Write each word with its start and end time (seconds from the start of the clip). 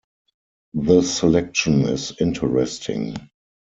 The 0.73 1.03
selection 1.03 1.83
is 1.83 2.15
interesting. 2.19 3.29